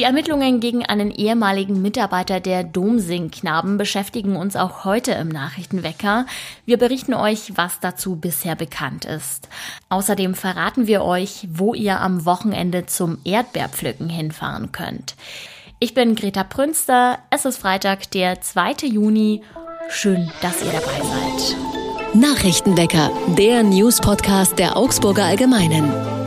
[0.00, 6.24] Die Ermittlungen gegen einen ehemaligen Mitarbeiter der Domsing-Knaben beschäftigen uns auch heute im Nachrichtenwecker.
[6.64, 9.50] Wir berichten euch, was dazu bisher bekannt ist.
[9.90, 15.16] Außerdem verraten wir euch, wo ihr am Wochenende zum Erdbeerpflücken hinfahren könnt.
[15.80, 17.18] Ich bin Greta Prünster.
[17.28, 18.86] Es ist Freitag, der 2.
[18.86, 19.42] Juni.
[19.90, 22.14] Schön, dass ihr dabei seid.
[22.14, 26.19] Nachrichtenwecker, der News-Podcast der Augsburger Allgemeinen.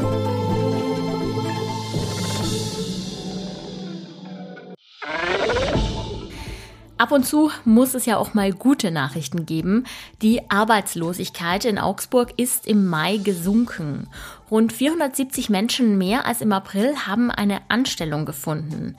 [7.04, 9.84] Ab und zu muss es ja auch mal gute Nachrichten geben.
[10.22, 14.08] Die Arbeitslosigkeit in Augsburg ist im Mai gesunken.
[14.50, 18.96] Rund 470 Menschen mehr als im April haben eine Anstellung gefunden.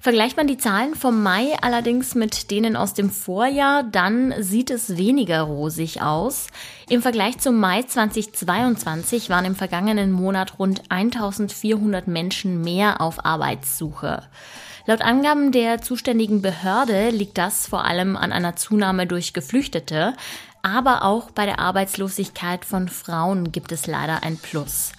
[0.00, 4.96] Vergleicht man die Zahlen vom Mai allerdings mit denen aus dem Vorjahr, dann sieht es
[4.96, 6.46] weniger rosig aus.
[6.88, 14.22] Im Vergleich zum Mai 2022 waren im vergangenen Monat rund 1400 Menschen mehr auf Arbeitssuche.
[14.84, 20.14] Laut Angaben der zuständigen Behörde liegt das vor allem an einer Zunahme durch Geflüchtete,
[20.62, 24.92] aber auch bei der Arbeitslosigkeit von Frauen gibt es leider ein Plus.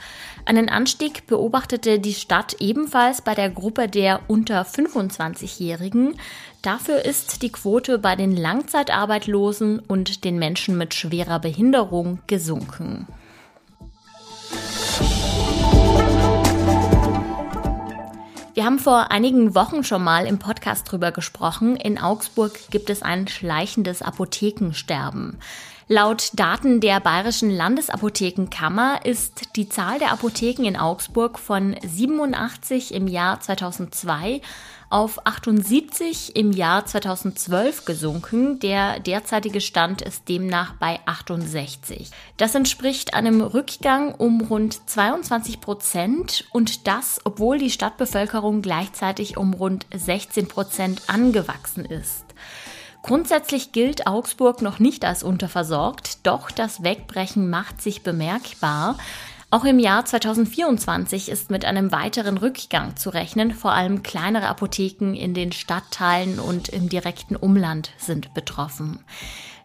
[0.45, 6.16] Einen Anstieg beobachtete die Stadt ebenfalls bei der Gruppe der unter 25-Jährigen.
[6.62, 13.08] Dafür ist die Quote bei den Langzeitarbeitlosen und den Menschen mit schwerer Behinderung gesunken.
[18.64, 21.75] Wir haben vor einigen Wochen schon mal im Podcast drüber gesprochen.
[21.75, 25.38] In Augsburg gibt es ein schleichendes Apothekensterben.
[25.89, 33.09] Laut Daten der Bayerischen Landesapothekenkammer ist die Zahl der Apotheken in Augsburg von 87 im
[33.09, 34.39] Jahr 2002
[34.94, 38.59] auf 78 im Jahr 2012 gesunken.
[38.59, 42.11] Der derzeitige Stand ist demnach bei 68.
[42.38, 49.55] Das entspricht einem Rückgang um rund 22 Prozent und das, obwohl die Stadtbevölkerung gleichzeitig um
[49.55, 52.25] rund 16 Prozent angewachsen ist.
[53.02, 58.97] Grundsätzlich gilt Augsburg noch nicht als unterversorgt, doch das Wegbrechen macht sich bemerkbar.
[59.53, 63.52] Auch im Jahr 2024 ist mit einem weiteren Rückgang zu rechnen.
[63.52, 69.02] Vor allem kleinere Apotheken in den Stadtteilen und im direkten Umland sind betroffen.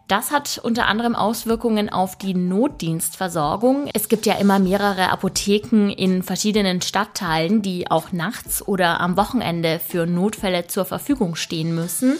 [0.07, 3.89] Das hat unter anderem Auswirkungen auf die Notdienstversorgung.
[3.91, 9.79] Es gibt ja immer mehrere Apotheken in verschiedenen Stadtteilen, die auch nachts oder am Wochenende
[9.79, 12.19] für Notfälle zur Verfügung stehen müssen.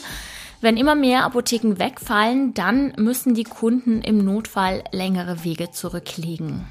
[0.59, 6.65] Wenn immer mehr Apotheken wegfallen, dann müssen die Kunden im Notfall längere Wege zurücklegen.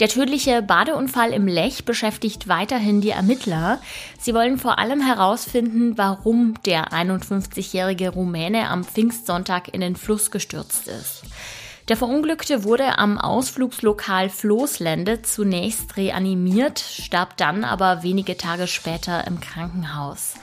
[0.00, 3.80] Der tödliche Badeunfall im Lech beschäftigt weiterhin die Ermittler.
[4.20, 10.86] Sie wollen vor allem herausfinden, warum der 51-jährige Rumäne am Pfingstsonntag in den Fluss gestürzt
[10.86, 11.24] ist.
[11.88, 19.40] Der Verunglückte wurde am Ausflugslokal Floßlände zunächst reanimiert, starb dann aber wenige Tage später im
[19.40, 20.34] Krankenhaus.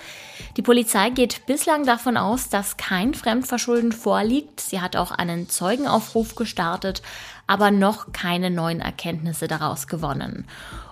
[0.57, 4.59] Die Polizei geht bislang davon aus, dass kein Fremdverschulden vorliegt.
[4.59, 7.01] Sie hat auch einen Zeugenaufruf gestartet,
[7.47, 10.45] aber noch keine neuen Erkenntnisse daraus gewonnen.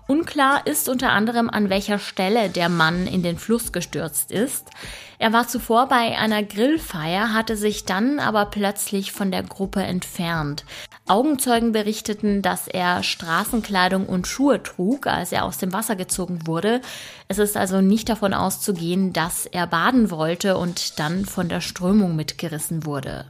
[0.06, 4.69] Unklar ist unter anderem, an welcher Stelle der Mann in den Fluss gestürzt ist.
[5.18, 10.66] Er war zuvor bei einer Grillfeier, hatte sich dann aber plötzlich von der Gruppe entfernt.
[11.08, 16.81] Augenzeugen berichteten, dass er Straßenkleidung und Schuhe trug, als er aus dem Wasser gezogen wurde.
[17.30, 22.18] Es ist also nicht davon auszugehen, dass er baden wollte und dann von der Strömung
[22.18, 23.25] mitgerissen wurde.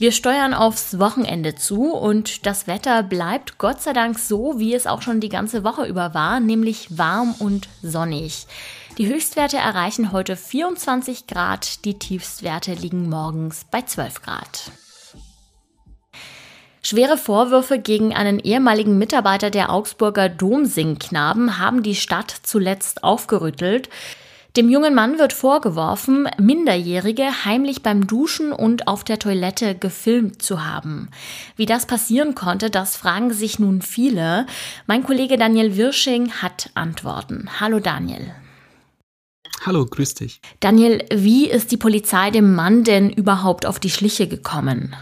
[0.00, 4.86] Wir steuern aufs Wochenende zu und das Wetter bleibt Gott sei Dank so, wie es
[4.86, 8.46] auch schon die ganze Woche über war, nämlich warm und sonnig.
[8.96, 14.70] Die Höchstwerte erreichen heute 24 Grad, die Tiefstwerte liegen morgens bei 12 Grad.
[16.80, 23.88] Schwere Vorwürfe gegen einen ehemaligen Mitarbeiter der Augsburger Domsingknaben haben die Stadt zuletzt aufgerüttelt.
[24.58, 30.66] Dem jungen Mann wird vorgeworfen, Minderjährige heimlich beim Duschen und auf der Toilette gefilmt zu
[30.66, 31.10] haben.
[31.54, 34.46] Wie das passieren konnte, das fragen sich nun viele.
[34.88, 37.48] Mein Kollege Daniel Wirsching hat Antworten.
[37.60, 38.34] Hallo Daniel.
[39.64, 40.40] Hallo, grüß dich.
[40.58, 44.96] Daniel, wie ist die Polizei dem Mann denn überhaupt auf die Schliche gekommen?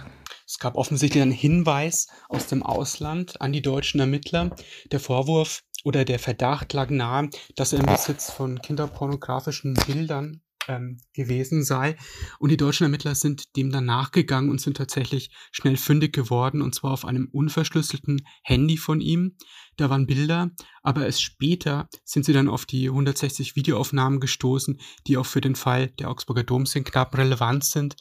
[0.47, 4.55] Es gab offensichtlich einen Hinweis aus dem Ausland an die deutschen Ermittler.
[4.93, 10.99] Der Vorwurf oder der Verdacht lag nahe, dass er im Besitz von kinderpornografischen Bildern ähm,
[11.15, 11.95] gewesen sei.
[12.41, 16.75] Und die deutschen Ermittler sind dem dann nachgegangen und sind tatsächlich schnell fündig geworden, und
[16.75, 19.37] zwar auf einem unverschlüsselten Handy von ihm.
[19.77, 20.51] Da waren Bilder,
[20.83, 25.55] aber erst später sind sie dann auf die 160 Videoaufnahmen gestoßen, die auch für den
[25.55, 27.95] Fall der Augsburger Dom sind knapp relevant sind.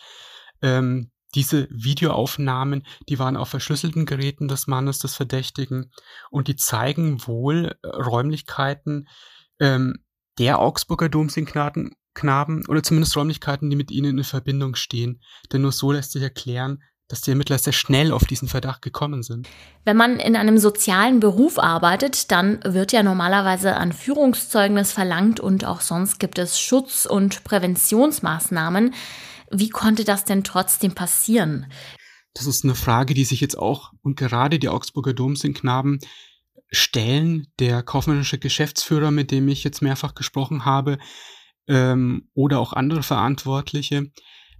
[0.63, 5.91] Ähm, Diese Videoaufnahmen, die waren auf verschlüsselten Geräten des Mannes, des Verdächtigen,
[6.31, 9.07] und die zeigen wohl äh, Räumlichkeiten
[9.59, 9.99] ähm,
[10.39, 15.21] der Augsburger Domsingknaben Knaben oder zumindest Räumlichkeiten, die mit ihnen in Verbindung stehen.
[15.51, 19.21] Denn nur so lässt sich erklären, dass die Ermittler sehr schnell auf diesen Verdacht gekommen
[19.21, 19.47] sind.
[19.83, 25.65] Wenn man in einem sozialen Beruf arbeitet, dann wird ja normalerweise ein Führungszeugnis verlangt und
[25.65, 28.95] auch sonst gibt es Schutz- und Präventionsmaßnahmen.
[29.59, 31.71] Wie konnte das denn trotzdem passieren?
[32.33, 35.99] Das ist eine Frage, die sich jetzt auch und gerade die Augsburger Domsingknaben
[36.71, 37.47] stellen.
[37.59, 40.97] Der kaufmännische Geschäftsführer, mit dem ich jetzt mehrfach gesprochen habe,
[41.67, 44.11] ähm, oder auch andere Verantwortliche,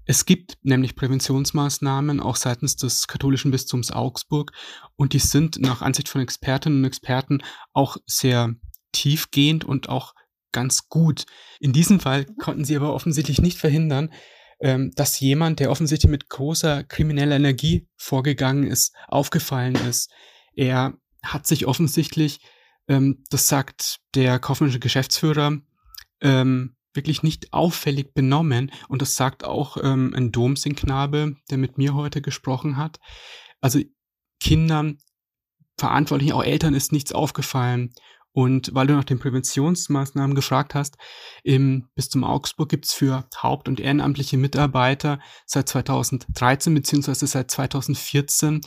[0.06, 4.52] es gibt nämlich Präventionsmaßnahmen auch seitens des katholischen Bistums Augsburg
[4.96, 7.42] und die sind nach Ansicht von Expertinnen und Experten
[7.74, 8.56] auch sehr
[8.92, 10.14] tiefgehend und auch
[10.52, 11.26] ganz gut.
[11.60, 14.12] In diesem Fall konnten sie aber offensichtlich nicht verhindern,
[14.60, 20.12] ähm, dass jemand, der offensichtlich mit großer krimineller Energie vorgegangen ist, aufgefallen ist.
[20.56, 20.94] Er
[21.24, 22.40] hat sich offensichtlich,
[22.88, 25.57] ähm, das sagt der kaufmännische Geschäftsführer,
[26.22, 28.72] ähm, wirklich nicht auffällig benommen.
[28.88, 33.00] Und das sagt auch ähm, ein Domsingknabe, der mit mir heute gesprochen hat.
[33.60, 33.80] Also
[34.40, 34.98] Kindern,
[35.78, 37.94] Verantwortlichen, auch Eltern ist nichts aufgefallen.
[38.36, 40.98] Und weil du nach den Präventionsmaßnahmen gefragt hast,
[41.42, 48.60] im Bistum Augsburg gibt's für haupt- und ehrenamtliche Mitarbeiter seit 2013 beziehungsweise seit 2014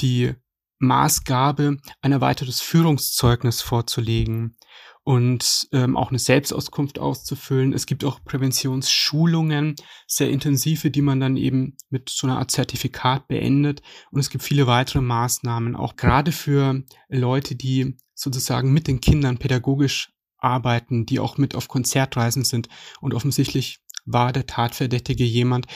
[0.00, 0.32] die
[0.78, 4.56] Maßgabe, ein erweitertes Führungszeugnis vorzulegen
[5.04, 7.74] und ähm, auch eine Selbstauskunft auszufüllen.
[7.74, 9.76] Es gibt auch Präventionsschulungen,
[10.06, 13.82] sehr intensive, die man dann eben mit so einer Art Zertifikat beendet.
[14.10, 19.38] Und es gibt viele weitere Maßnahmen, auch gerade für Leute, die sozusagen mit den Kindern
[19.38, 22.68] pädagogisch arbeiten, die auch mit auf Konzertreisen sind.
[23.00, 25.66] Und offensichtlich war der Tatverdächtige jemand,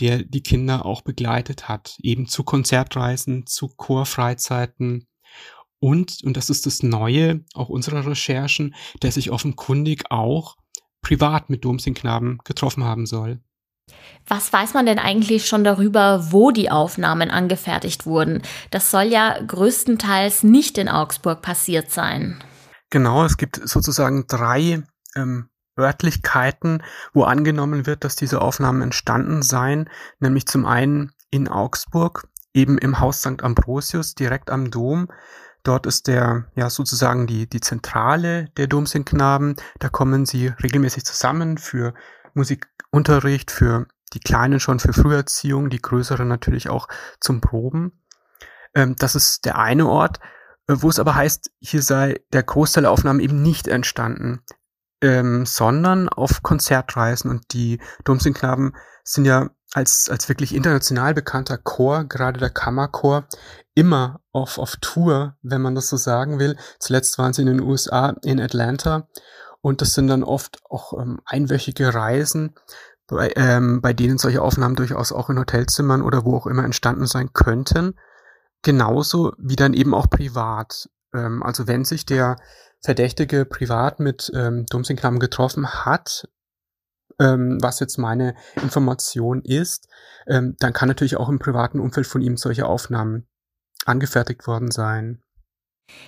[0.00, 5.06] der die Kinder auch begleitet hat, eben zu Konzertreisen, zu Chorfreizeiten,
[5.80, 10.56] und, und das ist das Neue auch unserer Recherchen, der sich offenkundig auch
[11.00, 13.40] privat mit Domsingknaben getroffen haben soll.
[14.26, 18.42] Was weiß man denn eigentlich schon darüber, wo die Aufnahmen angefertigt wurden?
[18.70, 22.42] Das soll ja größtenteils nicht in Augsburg passiert sein.
[22.90, 24.82] Genau, es gibt sozusagen drei
[25.16, 25.48] ähm,
[25.78, 26.82] Örtlichkeiten,
[27.12, 29.88] wo angenommen wird, dass diese Aufnahmen entstanden seien,
[30.18, 33.42] nämlich zum einen in Augsburg, eben im Haus St.
[33.42, 35.08] Ambrosius, direkt am Dom,
[35.62, 39.56] Dort ist der, ja, sozusagen die, die Zentrale der Domsingknaben.
[39.78, 41.92] Da kommen sie regelmäßig zusammen für
[42.34, 46.88] Musikunterricht, für die Kleinen schon für Früherziehung, die Größeren natürlich auch
[47.20, 48.02] zum Proben.
[48.74, 50.18] Ähm, das ist der eine Ort,
[50.66, 54.42] äh, wo es aber heißt, hier sei der Großteil der Aufnahmen eben nicht entstanden,
[55.00, 57.30] ähm, sondern auf Konzertreisen.
[57.30, 63.26] Und die Domsingknaben sind ja als, als wirklich international bekannter Chor, gerade der Kammerchor,
[63.74, 66.56] immer auf, auf Tour, wenn man das so sagen will.
[66.80, 69.08] Zuletzt waren sie in den USA, in Atlanta.
[69.62, 72.54] Und das sind dann oft auch ähm, einwöchige Reisen,
[73.06, 77.06] bei, ähm, bei denen solche Aufnahmen durchaus auch in Hotelzimmern oder wo auch immer entstanden
[77.06, 77.98] sein könnten.
[78.62, 80.88] Genauso wie dann eben auch privat.
[81.12, 82.36] Ähm, also wenn sich der
[82.82, 86.28] Verdächtige privat mit ähm, Domsingknaben getroffen hat,
[87.18, 89.88] ähm, was jetzt meine Information ist,
[90.26, 93.26] ähm, dann kann natürlich auch im privaten Umfeld von ihm solche Aufnahmen
[93.84, 95.22] angefertigt worden sein.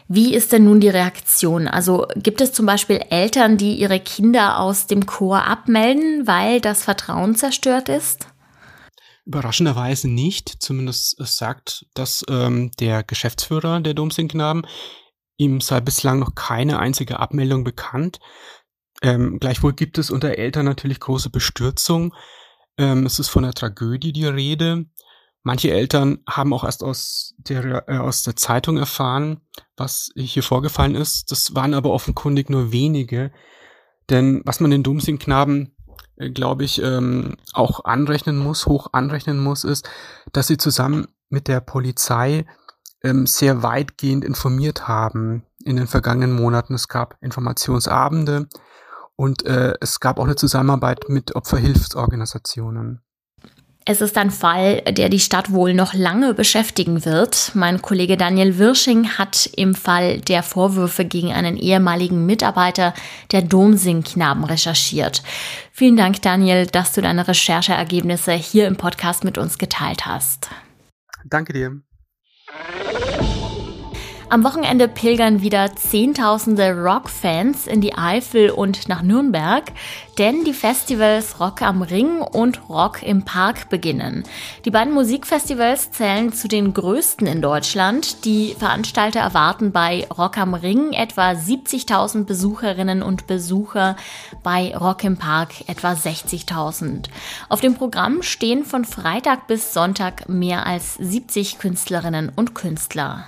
[0.08, 1.68] Wie ist denn nun die Reaktion?
[1.68, 6.84] Also gibt es zum Beispiel Eltern, die ihre Kinder aus dem Chor abmelden, weil das
[6.84, 8.26] Vertrauen zerstört ist?
[9.24, 10.48] Überraschenderweise nicht.
[10.60, 14.66] Zumindest sagt das ähm, der Geschäftsführer der Domsingknaben.
[15.36, 18.18] Ihm sei bislang noch keine einzige Abmeldung bekannt.
[19.00, 22.14] Ähm, gleichwohl gibt es unter Eltern natürlich große Bestürzung.
[22.78, 24.86] Ähm, es ist von einer Tragödie die Rede.
[25.42, 29.40] Manche Eltern haben auch erst aus der, äh, aus der Zeitung erfahren,
[29.76, 31.30] was hier vorgefallen ist.
[31.30, 33.32] Das waren aber offenkundig nur wenige.
[34.08, 35.76] Denn was man den Domsingknaben,
[36.16, 39.88] äh, glaube ich, ähm, auch anrechnen muss, hoch anrechnen muss, ist,
[40.32, 42.46] dass sie zusammen mit der Polizei
[43.02, 46.74] ähm, sehr weitgehend informiert haben in den vergangenen Monaten.
[46.74, 48.48] Es gab Informationsabende,
[49.16, 53.02] und äh, es gab auch eine Zusammenarbeit mit Opferhilfsorganisationen.
[53.84, 57.50] Es ist ein Fall, der die Stadt wohl noch lange beschäftigen wird.
[57.54, 62.94] Mein Kollege Daniel Wirsching hat im Fall der Vorwürfe gegen einen ehemaligen Mitarbeiter
[63.32, 65.22] der Domsing-Knaben recherchiert.
[65.72, 70.48] Vielen Dank, Daniel, dass du deine Rechercheergebnisse hier im Podcast mit uns geteilt hast.
[71.24, 71.82] Danke dir.
[74.32, 79.70] Am Wochenende pilgern wieder Zehntausende Rock-Fans in die Eifel und nach Nürnberg,
[80.16, 84.22] denn die Festivals Rock am Ring und Rock im Park beginnen.
[84.64, 88.24] Die beiden Musikfestivals zählen zu den größten in Deutschland.
[88.24, 93.96] Die Veranstalter erwarten bei Rock am Ring etwa 70.000 Besucherinnen und Besucher,
[94.42, 97.10] bei Rock im Park etwa 60.000.
[97.50, 103.26] Auf dem Programm stehen von Freitag bis Sonntag mehr als 70 Künstlerinnen und Künstler.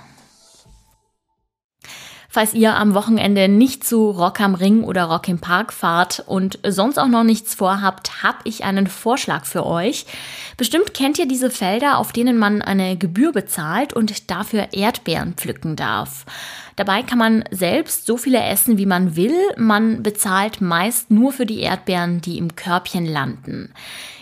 [2.35, 6.59] Falls ihr am Wochenende nicht zu Rock am Ring oder Rock im Park fahrt und
[6.67, 10.05] sonst auch noch nichts vorhabt, habe ich einen Vorschlag für euch.
[10.57, 15.77] Bestimmt kennt ihr diese Felder, auf denen man eine Gebühr bezahlt und dafür Erdbeeren pflücken
[15.77, 16.25] darf.
[16.75, 19.37] Dabei kann man selbst so viele essen, wie man will.
[19.55, 23.71] Man bezahlt meist nur für die Erdbeeren, die im Körbchen landen.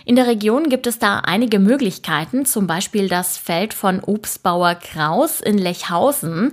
[0.04, 5.40] In der Region gibt es da einige Möglichkeiten, zum Beispiel das Feld von Obstbauer Kraus
[5.40, 6.52] in Lechhausen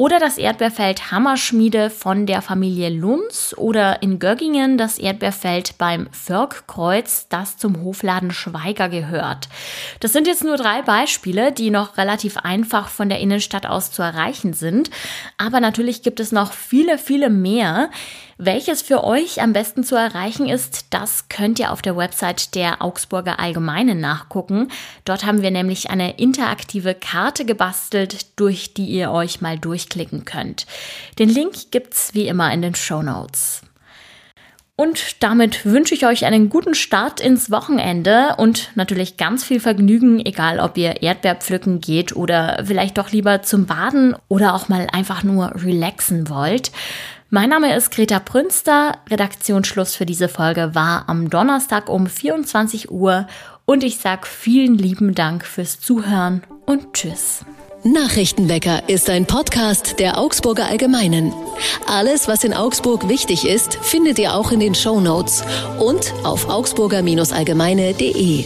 [0.00, 7.28] oder das Erdbeerfeld Hammerschmiede von der Familie Lunz oder in Göggingen das Erdbeerfeld beim Förgkreuz,
[7.28, 9.50] das zum Hofladen Schweiger gehört.
[10.00, 14.00] Das sind jetzt nur drei Beispiele, die noch relativ einfach von der Innenstadt aus zu
[14.00, 14.88] erreichen sind.
[15.36, 17.90] Aber natürlich gibt es noch viele, viele mehr.
[18.42, 22.80] Welches für euch am besten zu erreichen ist, das könnt ihr auf der Website der
[22.80, 24.68] Augsburger Allgemeinen nachgucken.
[25.04, 30.66] Dort haben wir nämlich eine interaktive Karte gebastelt, durch die ihr euch mal durchklicken könnt.
[31.18, 33.60] Den Link gibt's wie immer in den Show Notes.
[34.74, 40.24] Und damit wünsche ich euch einen guten Start ins Wochenende und natürlich ganz viel Vergnügen,
[40.24, 45.24] egal ob ihr Erdbeerpflücken geht oder vielleicht doch lieber zum Baden oder auch mal einfach
[45.24, 46.72] nur relaxen wollt.
[47.32, 48.98] Mein Name ist Greta Prünster.
[49.08, 53.28] Redaktionsschluss für diese Folge war am Donnerstag um 24 Uhr
[53.66, 57.44] und ich sage vielen lieben Dank fürs Zuhören und Tschüss.
[57.84, 61.32] Nachrichtenwecker ist ein Podcast der Augsburger Allgemeinen.
[61.86, 65.44] Alles, was in Augsburg wichtig ist, findet ihr auch in den Show Notes
[65.78, 68.44] und auf augsburger-allgemeine.de.